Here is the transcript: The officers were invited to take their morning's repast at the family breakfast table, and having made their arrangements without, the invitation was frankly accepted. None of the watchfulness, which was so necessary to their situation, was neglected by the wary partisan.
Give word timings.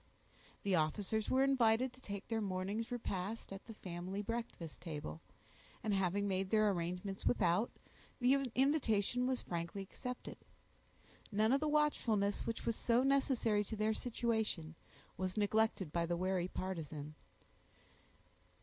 The 0.63 0.73
officers 0.73 1.29
were 1.29 1.43
invited 1.43 1.93
to 1.93 2.01
take 2.01 2.27
their 2.27 2.41
morning's 2.41 2.91
repast 2.91 3.53
at 3.53 3.65
the 3.65 3.75
family 3.75 4.23
breakfast 4.23 4.81
table, 4.81 5.21
and 5.83 5.93
having 5.93 6.27
made 6.27 6.49
their 6.49 6.71
arrangements 6.71 7.23
without, 7.23 7.69
the 8.19 8.33
invitation 8.55 9.27
was 9.27 9.43
frankly 9.43 9.83
accepted. 9.83 10.37
None 11.31 11.51
of 11.53 11.59
the 11.59 11.67
watchfulness, 11.69 12.47
which 12.47 12.65
was 12.65 12.75
so 12.75 13.03
necessary 13.03 13.63
to 13.63 13.75
their 13.75 13.93
situation, 13.93 14.73
was 15.17 15.37
neglected 15.37 15.93
by 15.93 16.07
the 16.07 16.17
wary 16.17 16.47
partisan. 16.47 17.13